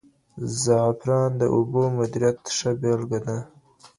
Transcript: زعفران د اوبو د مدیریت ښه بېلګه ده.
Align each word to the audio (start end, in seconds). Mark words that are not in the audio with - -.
زعفران 0.61 1.31
د 1.41 1.43
اوبو 1.55 1.81
د 1.91 1.93
مدیریت 1.97 2.39
ښه 2.57 2.71
بېلګه 2.81 3.19
ده. 3.25 3.37